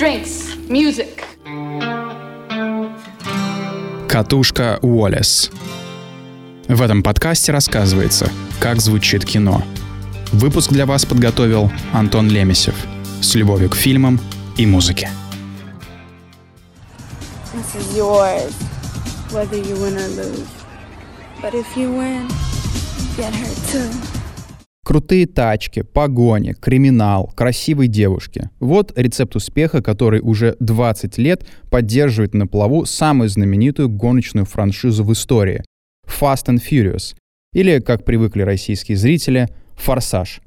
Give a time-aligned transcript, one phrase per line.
[0.00, 1.24] drinks, music.
[4.08, 5.50] Катушка Уоллес.
[6.68, 9.62] В этом подкасте рассказывается, как звучит кино.
[10.32, 12.74] Выпуск для вас подготовил Антон Лемесев
[13.20, 14.18] с любовью к фильмам
[14.56, 15.10] и музыке.
[17.52, 18.54] This is yours,
[19.32, 20.48] whether you win or lose.
[21.42, 22.26] But if you win,
[23.18, 24.09] get hurt too.
[24.90, 28.50] Крутые тачки, погони, криминал, красивые девушки.
[28.58, 35.12] Вот рецепт успеха, который уже 20 лет поддерживает на плаву самую знаменитую гоночную франшизу в
[35.12, 35.62] истории—
[36.08, 37.14] Fast and Furious.
[37.52, 40.40] Или, как привыкли российские зрители, «Форсаж».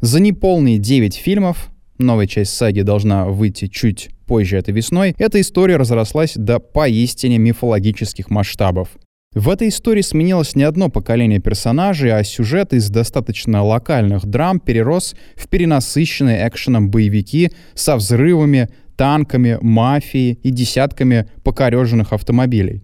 [0.00, 1.68] За неполные 9 фильмов,
[1.98, 8.30] новая часть саги должна выйти чуть позже этой весной, эта история разрослась до поистине мифологических
[8.30, 8.88] масштабов.
[9.34, 15.14] В этой истории сменилось не одно поколение персонажей, а сюжет из достаточно локальных драм перерос
[15.36, 22.82] в перенасыщенные экшеном боевики со взрывами, танками, мафией и десятками покореженных автомобилей.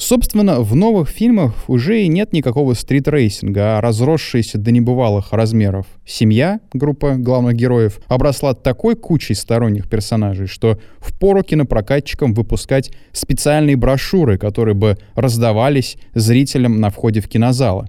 [0.00, 6.60] Собственно, в новых фильмах уже и нет никакого стрит-рейсинга, а разросшаяся до небывалых размеров семья,
[6.72, 14.76] группа главных героев, обросла такой кучей сторонних персонажей, что впору кинопрокатчикам выпускать специальные брошюры, которые
[14.76, 17.88] бы раздавались зрителям на входе в кинозалы.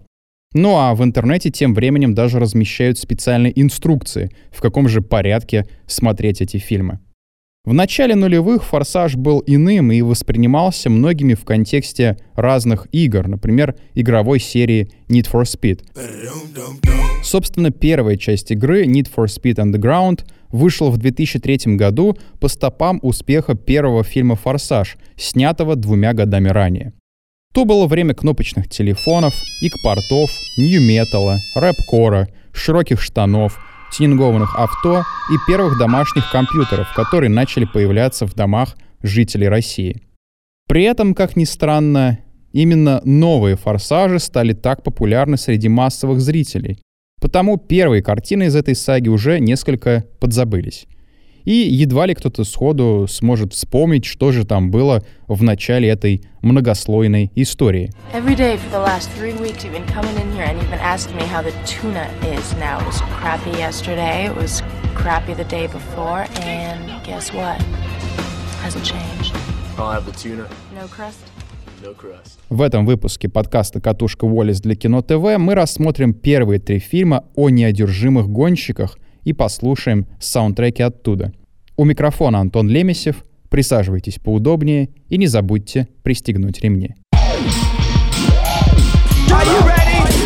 [0.54, 6.42] Ну а в интернете тем временем даже размещают специальные инструкции, в каком же порядке смотреть
[6.42, 7.00] эти фильмы.
[7.66, 14.40] В начале нулевых «Форсаж» был иным и воспринимался многими в контексте разных игр, например, игровой
[14.40, 15.84] серии Need for Speed.
[17.22, 23.56] Собственно, первая часть игры Need for Speed Underground вышла в 2003 году по стопам успеха
[23.56, 26.94] первого фильма «Форсаж», снятого двумя годами ранее.
[27.54, 33.60] То было время кнопочных телефонов, ик-портов, нью-металла, рэп-кора, широких штанов—
[33.92, 40.02] тюнингованных авто и первых домашних компьютеров, которые начали появляться в домах жителей России.
[40.68, 42.20] При этом, как ни странно,
[42.52, 46.80] именно новые «Форсажи» стали так популярны среди массовых зрителей,
[47.20, 50.86] потому первые картины из этой саги уже несколько подзабылись.
[51.46, 57.32] И едва ли кто-то сходу сможет вспомнить, что же там было в начале этой многослойной
[57.36, 57.92] истории.
[72.50, 77.50] В этом выпуске подкаста «Катушка Уоллес для кино ТВ» мы рассмотрим первые три фильма о
[77.50, 78.98] неодержимых гонщиках
[79.30, 81.32] и послушаем саундтреки оттуда.
[81.78, 83.24] У микрофона Антон Лемесев.
[83.50, 86.96] Присаживайтесь поудобнее и не забудьте пристегнуть ремни.
[89.32, 90.19] Are you ready?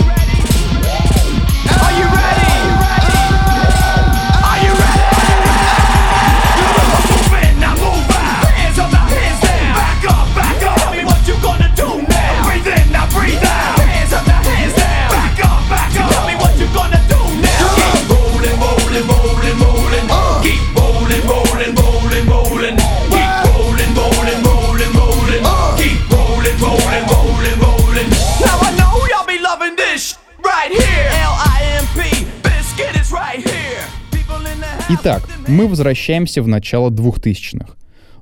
[34.95, 37.73] Итак, мы возвращаемся в начало 2000-х.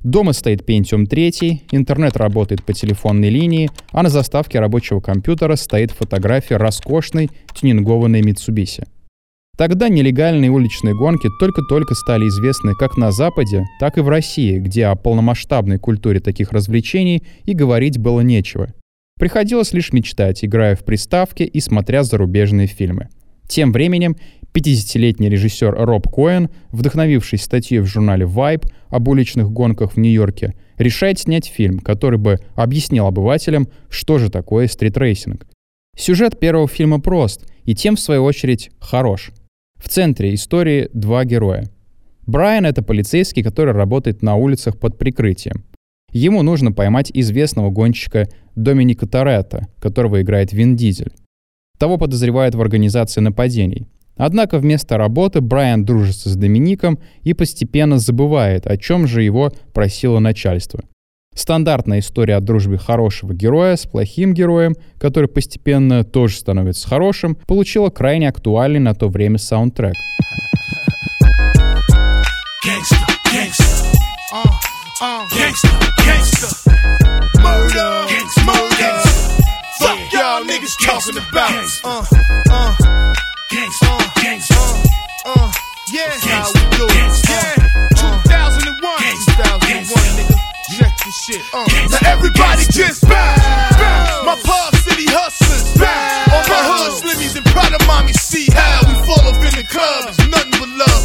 [0.02, 5.90] Дома стоит Pentium 3, интернет работает по телефонной линии, а на заставке рабочего компьютера стоит
[5.90, 8.86] фотография роскошной тюнингованной Mitsubishi.
[9.58, 14.86] Тогда нелегальные уличные гонки только-только стали известны как на Западе, так и в России, где
[14.86, 18.72] о полномасштабной культуре таких развлечений и говорить было нечего.
[19.20, 23.10] Приходилось лишь мечтать, играя в приставки и смотря зарубежные фильмы.
[23.52, 24.16] Тем временем
[24.54, 31.18] 50-летний режиссер Роб Коэн, вдохновившись статьей в журнале Vibe об уличных гонках в Нью-Йорке, решает
[31.18, 35.46] снять фильм, который бы объяснил обывателям, что же такое стритрейсинг.
[35.94, 39.32] Сюжет первого фильма прост и тем, в свою очередь, хорош.
[39.76, 41.68] В центре истории два героя.
[42.26, 45.66] Брайан— это полицейский, который работает на улицах под прикрытием.
[46.10, 51.12] Ему нужно поймать известного гонщика Доминика Торетто, которого играет Вин Дизель.
[51.78, 53.86] Того подозревают в организации нападений.
[54.16, 60.18] Однако вместо работы Брайан дружится с Домиником и постепенно забывает, о чем же его просило
[60.18, 60.80] начальство.
[61.34, 67.88] Стандартная история о дружбе хорошего героя с плохим героем, который постепенно тоже становится хорошим, получила
[67.88, 69.94] крайне актуальный на то время саундтрек.
[72.64, 72.96] Gangsta,
[73.32, 73.64] gangsta.
[74.32, 74.44] Uh,
[75.02, 75.68] uh, gangsta,
[76.06, 76.70] gangsta.
[77.42, 79.41] Murder, gangsta, murder.
[79.82, 81.50] fuck y'all niggas talking about?
[81.82, 82.04] Uh,
[82.50, 82.74] uh,
[83.50, 85.52] gangsta, uh, gangsta, uh, uh,
[85.92, 87.10] yeah, that's how we do it.
[87.28, 87.58] Yeah,
[87.98, 90.36] 2001, 2001, nigga,
[90.78, 91.42] check this shit.
[91.52, 93.42] Uh, now everybody just bounce,
[93.76, 94.26] bounce.
[94.26, 96.30] My pub city hustlers bounce.
[96.30, 99.66] All my hood slimmies and proud of mommy see how we fall up in the
[99.66, 100.08] club.
[100.08, 101.02] It's nothing but love.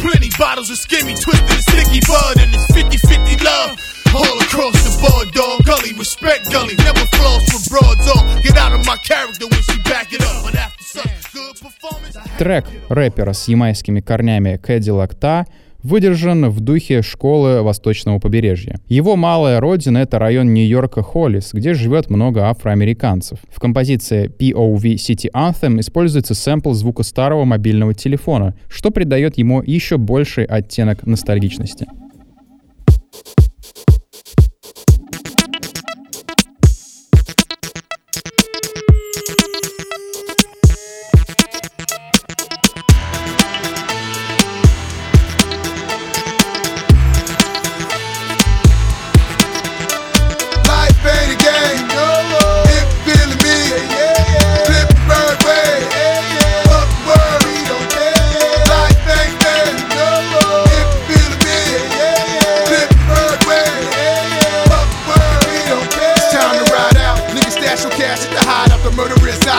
[0.00, 3.78] Plenty bottles of skimmy, twisted and sticky bud, and it's 50 50 love.
[4.14, 5.64] All across the board, dog.
[5.66, 6.76] Gully, respect Gully.
[6.76, 8.42] Never floss with broad dog.
[8.44, 10.44] Get out of my character when she back it up.
[10.44, 15.46] But after some good performance, Трек рэпера с ямайскими корнями Cadillac Та
[15.82, 18.78] выдержан в духе школы Восточного побережья.
[18.88, 23.38] Его малая родина— это район Нью-Йорка Холлис, где живет много афроамериканцев.
[23.50, 29.98] В композиции POV City Anthem используется сэмпл звука старого мобильного телефона, что придает ему еще
[29.98, 31.86] больший оттенок ностальгичности.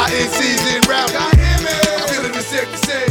[0.06, 0.12] I'm
[2.08, 3.06] feeling the sick to say.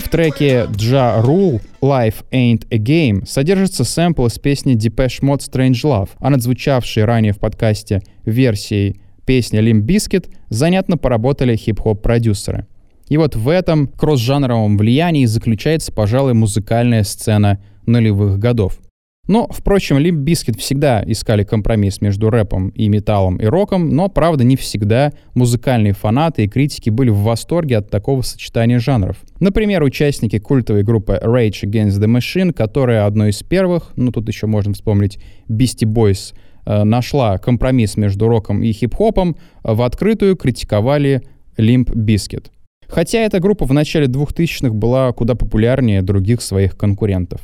[0.00, 5.82] В треке Ja Rule Life Ain't a Game содержится сэмпл из песни Depeche Mode Strange
[5.84, 12.66] Love, а над звучавшей ранее в подкасте версией песни Limp Bizkit занятно поработали хип-хоп-продюсеры.
[13.08, 18.80] И вот в этом кросс-жанровом влиянии заключается, пожалуй, музыкальная сцена нулевых годов.
[19.26, 24.44] Но, впрочем, Limp Bizkit всегда искали компромисс между рэпом и металлом и роком, но, правда,
[24.44, 29.16] не всегда музыкальные фанаты и критики были в восторге от такого сочетания жанров.
[29.40, 34.46] Например, участники культовой группы Rage Against the Machine, которая одной из первых, ну тут еще
[34.46, 35.18] можно вспомнить
[35.48, 36.34] Beastie Boys,
[36.64, 41.22] э, нашла компромисс между роком и хип-хопом, э, в открытую критиковали
[41.58, 42.46] Limp Bizkit.
[42.88, 47.40] Хотя эта группа в начале 2000-х была куда популярнее других своих конкурентов.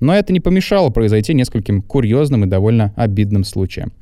[0.00, 3.92] Но это не помешало произойти нескольким курьезным и довольно обидным случаям.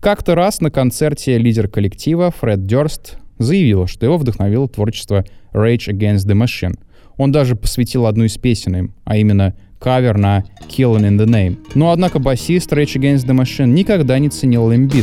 [0.00, 6.26] Как-то раз на концерте лидер коллектива Фред Дёрст заявил, что его вдохновило творчество Rage Against
[6.26, 6.78] the Machine.
[7.16, 11.58] Он даже посвятил одну из песен им, а именно кавер на Killing in the Name.
[11.74, 14.94] Но однако басист Rage Against the Machine никогда не ценил Limp.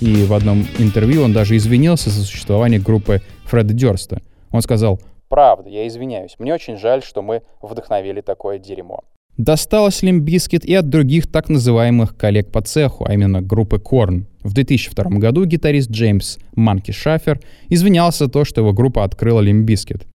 [0.00, 4.20] И в одном интервью он даже извинился за существование группы Фреда Дёрста.
[4.50, 6.36] Он сказал, «Правда, я извиняюсь.
[6.38, 9.04] Мне очень жаль, что мы вдохновили такое дерьмо».
[9.36, 14.26] Досталось Bizkit и от других так называемых коллег по цеху, а именно группы Korn.
[14.44, 20.06] В 2002 году гитарист Джеймс Манки Шафер извинялся за то, что его группа открыла Bizkit.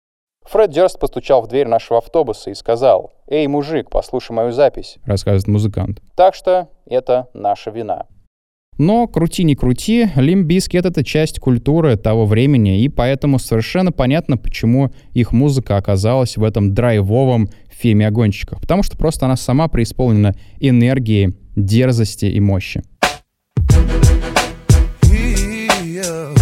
[0.45, 5.47] Фред Дёрст постучал в дверь нашего автобуса и сказал, «Эй, мужик, послушай мою запись»,— рассказывает
[5.47, 6.01] музыкант.
[6.15, 8.05] Так что это наша вина.
[8.79, 14.93] Но крути не крути, Bizkit— это часть культуры того времени, и поэтому совершенно понятно, почему
[15.13, 18.61] их музыка оказалась в этом драйвовом фильме о гонщиках.
[18.61, 22.81] Потому что просто она сама преисполнена энергией, дерзости и мощи.
[25.83, 26.38] Yeah,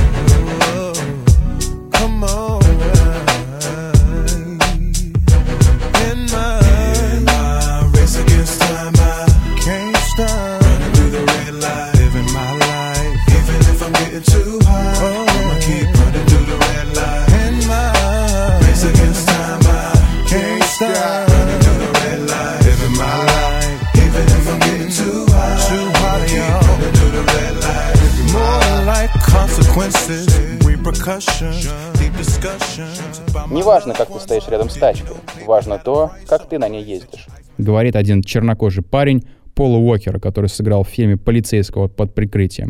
[33.68, 37.28] Неважно, как ты стоишь рядом с тачкой, важно то, как ты на ней ездишь.
[37.58, 42.70] Говорит один чернокожий парень Пола Уокера, который сыграл в фильме «Полицейского под прикрытием».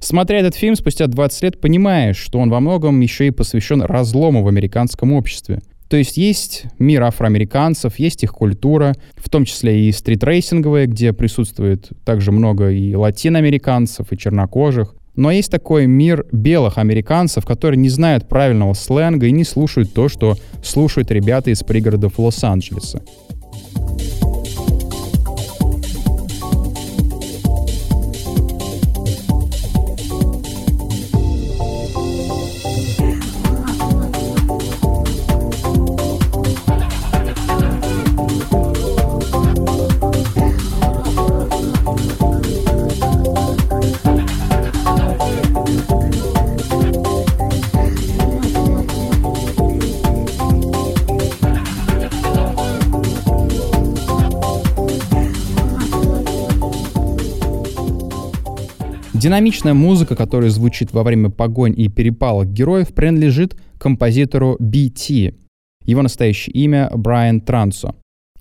[0.00, 4.42] Смотря этот фильм спустя 20 лет, понимаешь, что он во многом еще и посвящен разлому
[4.42, 5.62] в американском обществе.
[5.88, 11.88] То есть есть мир афроамериканцев, есть их культура, в том числе и стритрейсинговая, где присутствует
[12.04, 14.94] также много и латиноамериканцев, и чернокожих.
[15.18, 20.08] Но есть такой мир белых американцев, которые не знают правильного сленга и не слушают то,
[20.08, 23.02] что слушают ребята из пригородов Лос-Анджелеса.
[59.18, 65.34] Динамичная музыка, которая звучит во время погонь и перепалок героев, принадлежит композитору BT.
[65.84, 67.96] Его настоящее имя— Брайан Трансо.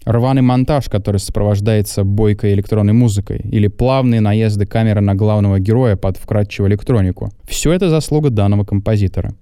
[0.06, 6.18] Рваный монтаж, который сопровождается бойкой электронной музыкой, или плавные наезды камеры на главного героя под
[6.18, 7.32] вкрадчивую электронику.
[7.50, 9.34] Все это заслуга данного композитора.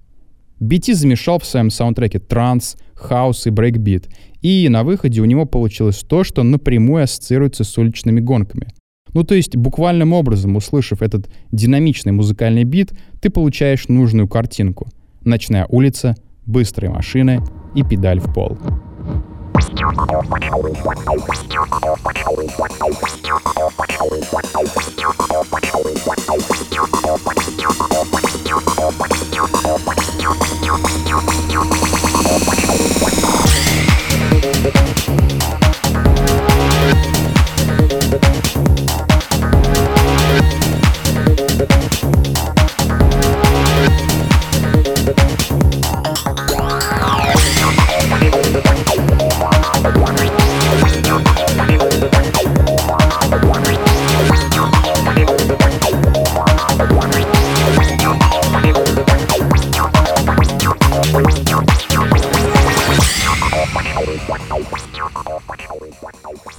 [0.58, 4.08] BT замешал в своем саундтреке транс, хаус и брейкбит,
[4.40, 8.68] и на выходе у него получилось то, что напрямую ассоциируется с уличными гонками.
[9.16, 12.92] Ну то есть буквальным образом, услышав этот динамичный музыкальный бит,
[13.22, 14.88] ты получаешь нужную картинку.
[15.22, 17.40] Ночная улица, быстрые машины
[17.74, 18.58] и педаль в пол.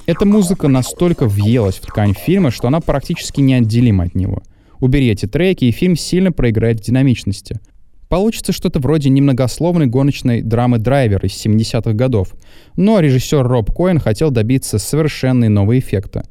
[0.06, 4.42] Эта музыка настолько въелась в ткань фильма, что она практически неотделима от него.
[4.80, 7.60] Убери эти треки, и фильм сильно проиграет в динамичности.
[8.08, 12.34] Получится что-то вроде немногословной гоночной драмы «Драйвер» из 70-х годов,
[12.74, 16.24] но режиссер Роб Коэн хотел добиться совершенно нового эффекта.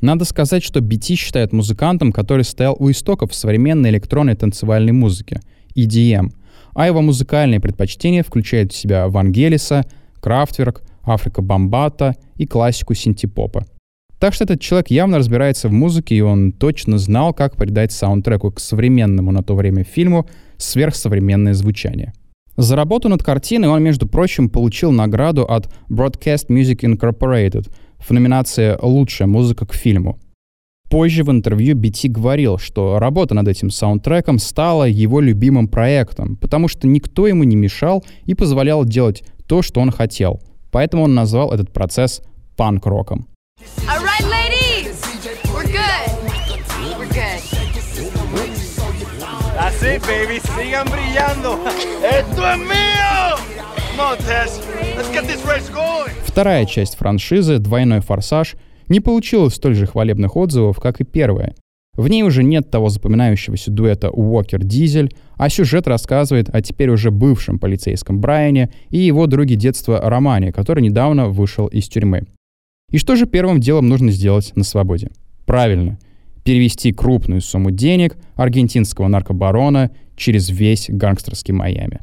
[0.00, 5.40] Надо сказать, что BT считает музыкантом, который стоял у истоков современной электронной танцевальной музыки—
[5.74, 6.32] EDM,
[6.74, 9.84] а его музыкальные предпочтения включают в себя Вангелиса,
[10.20, 13.64] Крафтверк, Африка Бомбата и классику синтепопа.
[14.18, 18.50] Так что этот человек явно разбирается в музыке, и он точно знал, как придать саундтреку
[18.50, 20.26] к современному на то время фильму
[20.56, 22.12] сверхсовременное звучание.
[22.56, 28.76] За работу над картиной он, между прочим, получил награду от Broadcast Music Incorporated в номинации
[28.80, 30.18] «Лучшая музыка к фильму».
[30.88, 36.68] Позже в интервью BT говорил, что работа над этим саундтреком стала его любимым проектом, потому
[36.68, 40.40] что никто ему не мешал и позволял делать то, что он хотел—
[40.76, 42.20] Поэтому он назвал этот процесс
[42.56, 43.26] панк-роком.
[43.88, 45.00] All right, ladies,
[45.54, 46.08] we're good.
[46.98, 47.40] We're good.
[49.54, 50.38] That's it, baby.
[50.40, 51.58] Sigan brillando.
[52.04, 53.35] ¡Esto es mío!
[56.26, 58.56] Вторая часть франшизы «Двойной форсаж»
[58.88, 61.54] не получила столь же хвалебных отзывов, как и первая.
[61.94, 67.58] В ней уже нет того запоминающегося дуэта Уокер-Дизель, а сюжет рассказывает о теперь уже бывшем
[67.58, 72.26] полицейском Брайане и его друге детства Романе, который недавно вышел из тюрьмы.
[72.90, 75.10] И что же первым делом нужно сделать на свободе?
[75.46, 75.98] Правильно,
[76.44, 82.00] перевести крупную сумму денег аргентинского наркобарона через весь гангстерский Майами.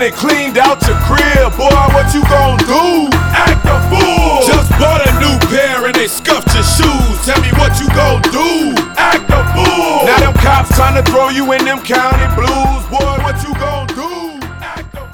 [0.00, 1.56] In and cleaned out your crib.
[1.56, 3.08] Boy, what you gon' do?
[3.32, 4.46] Act a fool.
[4.46, 7.16] Just bought a new pair and they scuffed your shoes.
[7.24, 8.74] Tell me what you gon' do.
[8.96, 10.06] Act a fool.
[10.06, 12.82] Now them cops trying to throw you in them county blues.
[12.90, 14.00] Boy, what you gon' do?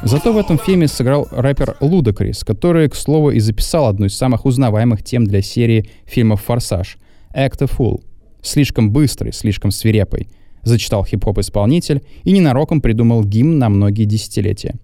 [0.02, 4.44] Зато в этом фильме сыграл рэпер Лудакрис, который, к слову, и записал одну из самых
[4.46, 6.98] узнаваемых тем для серии фильмов «Форсаж»—
[7.34, 8.02] «Act a Fool».
[8.40, 10.28] Слишком быстрый, слишком свирепый.
[10.66, 14.74] Зачитал хип-хоп-исполнитель и ненароком придумал гимн на многие десятилетия.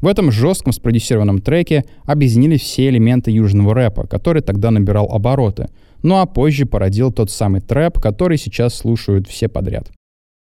[0.00, 5.68] В этом жестком спродюсированном треке объединились все элементы южного рэпа, который тогда набирал обороты,
[6.04, 9.90] ну а позже породил тот самый трэп, который сейчас слушают все подряд.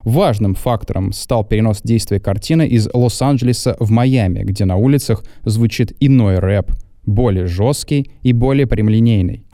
[0.03, 6.41] Важным фактором стал перенос действия картины из Лос-Анджелеса в Майами, где на улицах звучит иной
[6.41, 6.73] рэп,
[7.07, 9.45] более жесткий и более прямолинейный.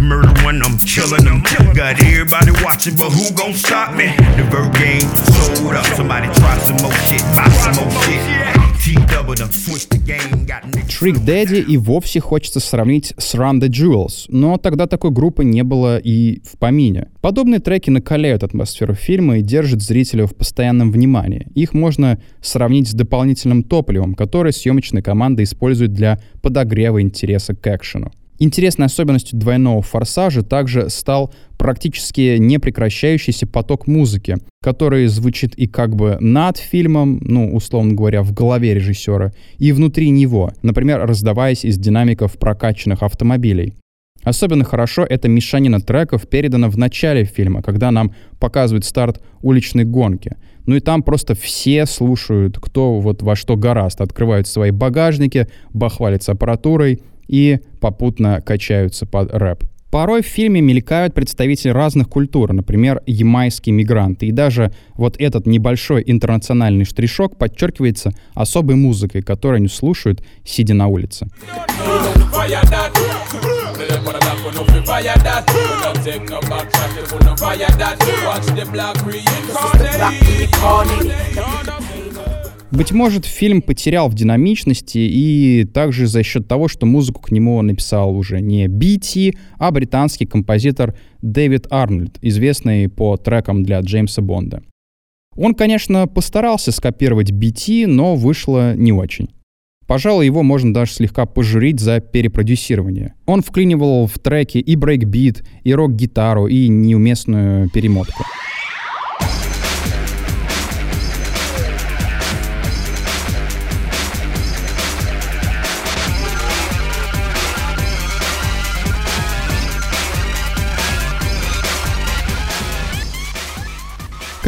[0.00, 1.42] Murder one, I'm killing them.
[1.74, 4.06] Got everybody watching, but who gon' stop me?
[4.36, 5.84] The bird game sold up.
[5.96, 8.67] Somebody try some more shit, buy some more shit.
[10.86, 15.62] Trick Daddy и вовсе хочется сравнить с Run the Jewels, но тогда такой группы не
[15.62, 17.08] было и в помине.
[17.20, 21.48] Подобные треки накаляют атмосферу фильма и держат зрителя в постоянном внимании.
[21.54, 28.10] Их можно сравнить с дополнительным топливом, которое съемочная команда использует для подогрева интереса к экшену.
[28.40, 36.18] Интересной особенностью двойного форсажа также стал практически непрекращающийся поток музыки, который звучит и как бы
[36.20, 42.38] над фильмом, ну, условно говоря, в голове режиссера, и внутри него, например, раздаваясь из динамиков
[42.38, 43.74] прокачанных автомобилей.
[44.22, 50.36] Особенно хорошо эта мешанина треков передана в начале фильма, когда нам показывают старт уличной гонки.
[50.66, 56.32] Ну и там просто все слушают, кто вот во что гораст, открывают свои багажники, бахвалятся
[56.32, 59.64] аппаратурой и попутно качаются под рэп.
[59.90, 64.26] Порой в фильме мелькают представители разных культур, например, ямайские мигранты.
[64.26, 70.88] И даже вот этот небольшой интернациональный штришок подчеркивается особой музыкой, которую они слушают, сидя на
[70.88, 71.28] улице.
[82.70, 87.60] Быть может, фильм потерял в динамичности и также за счет того, что музыку к нему
[87.62, 94.62] написал уже не BT, а британский композитор Дэвид Арнольд, известный по трекам для Джеймса Бонда.
[95.34, 99.28] Он, конечно, постарался скопировать BT, но вышло не очень.
[99.86, 103.14] Пожалуй, его можно даже слегка пожурить за перепродюсирование.
[103.24, 108.24] Он вклинивал в треки и брейкбит, и рок-гитару, и неуместную перемотку.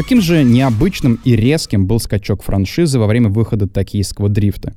[0.00, 4.72] Каким же необычным и резким был скачок франшизы во время выхода токийского дрифта?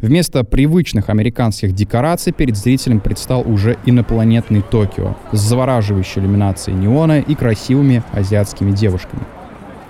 [0.00, 7.34] Вместо привычных американских декораций перед зрителем предстал уже инопланетный Токио с завораживающей иллюминацией неона и
[7.34, 9.24] красивыми азиатскими девушками.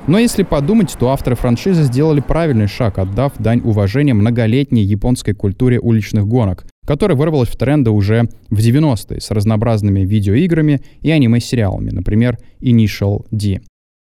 [0.09, 5.79] Но если подумать, то авторы франшизы сделали правильный шаг, отдав дань уважения многолетней японской культуре
[5.79, 12.39] уличных гонок, которая вырвалась в тренды уже в 90-е с разнообразными видеоиграми и аниме-сериалами, например,
[12.61, 13.61] Initial D.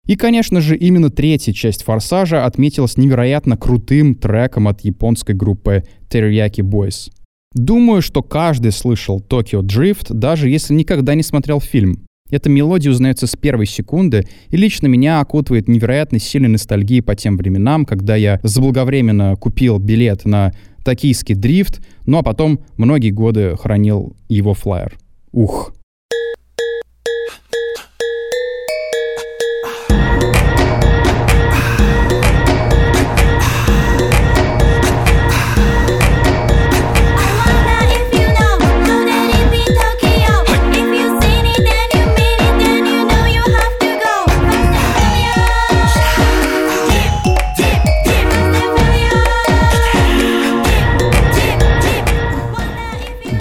[0.07, 6.61] И, конечно же, именно третья часть «Форсажа» отметилась невероятно крутым треком от японской группы Teriyaki
[6.61, 7.11] Boys.
[7.53, 12.05] Думаю, что каждый слышал Tokyo Drift, даже если никогда не смотрел фильм.
[12.29, 17.37] Эта мелодия узнается с первой секунды, и лично меня окутывает невероятно сильной ностальгией по тем
[17.37, 24.15] временам, когда я заблаговременно купил билет на токийский дрифт, ну а потом многие годы хранил
[24.29, 24.97] его флайер.
[25.31, 25.73] Ух,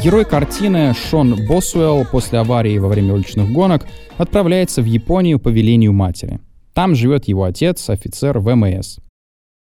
[0.06, 3.84] Герой картины Шон Босуэлл после аварии во время уличных гонок
[4.18, 6.38] отправляется в Японию по велению матери.
[6.74, 8.98] Там живет его отец, офицер ВМС.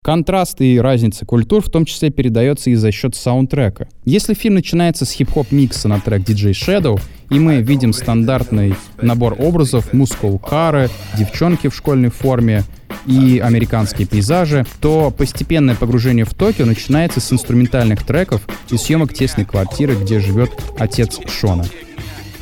[0.03, 3.88] Контраст и разница культур в том числе передается и за счет саундтрека.
[4.03, 9.38] Если фильм начинается с хип-хоп микса на трек DJ Shadow, и мы видим стандартный набор
[9.39, 12.63] образов, мускул кары, девчонки в школьной форме
[13.06, 19.46] и американские пейзажи, то постепенное погружение в Токио начинается с инструментальных треков и съемок тесной
[19.46, 21.66] квартиры, где живет отец Шона.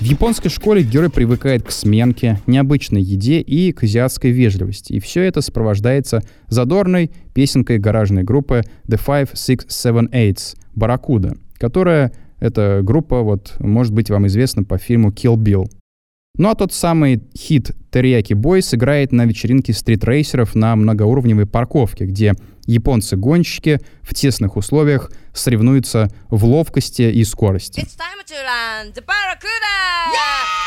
[0.01, 4.93] В японской школе герой привыкает к сменке, необычной еде и к азиатской вежливости.
[4.93, 12.11] И все это сопровождается задорной песенкой гаражной группы The Five Six Seven Eights «Барракуда», которая,
[12.39, 15.69] эта группа, вот, может быть вам известна по фильму Kill Bill.
[16.37, 22.33] Ну а тот самый хит Teriyaki Boys играет на вечеринке стритрейсеров на многоуровневой парковке, где
[22.65, 27.81] японцы-гонщики в тесных условиях соревнуются в ловкости и скорости.
[27.81, 30.07] It's time to run the Barracuda!
[30.07, 30.60] Everybody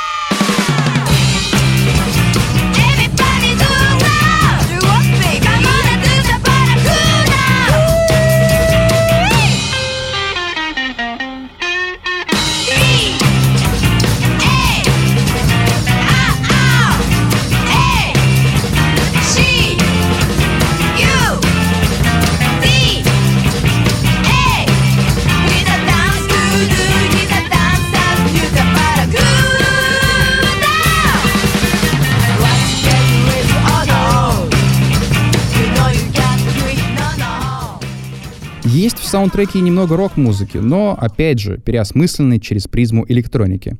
[39.06, 43.76] саундтреке и немного рок-музыки, но, опять же, переосмысленной через призму электроники.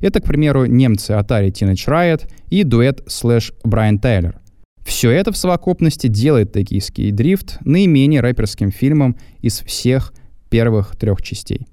[0.00, 4.40] Это, к примеру, немцы Atari Teenage Riot и дуэт слэш Брайан Тайлер.
[4.84, 10.14] Все это в совокупности делает «Токийский дрифт» наименее рэперским фильмом из всех
[10.48, 11.66] первых трех частей.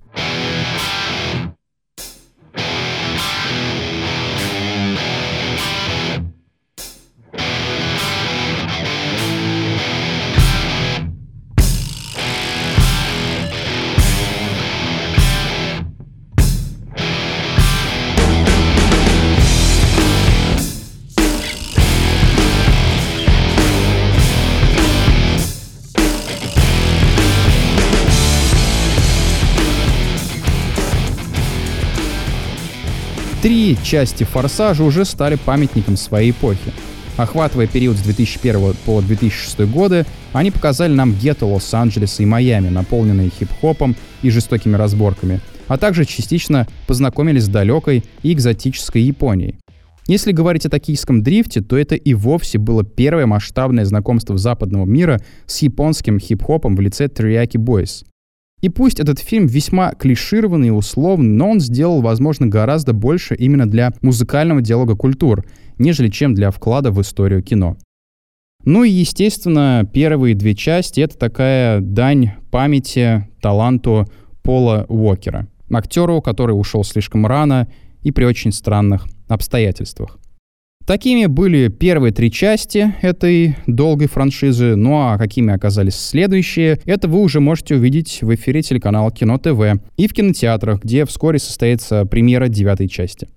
[33.45, 36.73] Три части «Форсажа» уже стали памятником своей эпохи.
[37.15, 43.29] Охватывая период с 2001 по 2006 годы, они показали нам гетто Лос-Анджелеса и Майами, наполненные
[43.29, 49.59] хип-хопом и жестокими разборками, а также частично познакомились с далекой и экзотической Японией.
[50.07, 55.21] Если говорить о токийском дрифте, то это и вовсе было первое масштабное знакомство западного мира
[55.45, 58.05] с японским хип-хопом в лице Teriyaki Boys.
[58.61, 63.69] И пусть этот фильм весьма клишированный и условный, но он сделал, возможно, гораздо больше именно
[63.69, 65.45] для музыкального диалога культур,
[65.77, 67.77] нежели чем для вклада в историю кино.
[68.63, 74.07] Ну и, естественно, первые две части— это такая дань памяти, таланту
[74.41, 77.67] Пола Уокера, актеру, который ушел слишком рано
[78.01, 80.17] и при очень странных обстоятельствах.
[80.85, 87.21] Такими были первые три части этой долгой франшизы, ну а какими оказались следующие, это вы
[87.21, 92.49] уже можете увидеть в эфире телеканала Кино ТВ и в кинотеатрах, где вскоре состоится премьера
[92.49, 93.27] девятой части.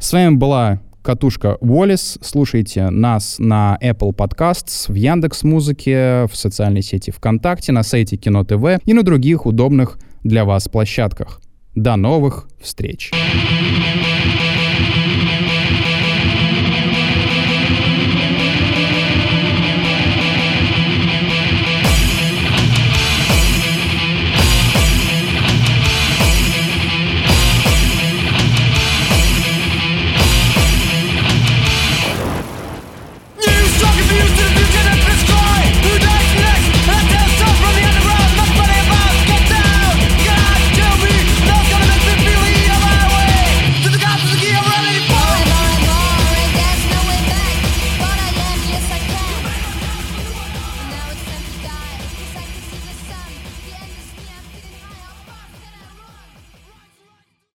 [0.00, 2.18] С вами была катушка Уоллес.
[2.20, 8.44] Слушайте нас на Apple Podcasts, в Яндекс Музыке, в социальной сети ВКонтакте, на сайте Кино
[8.44, 11.40] ТВ и на других удобных для вас площадках.
[11.76, 13.12] До новых встреч!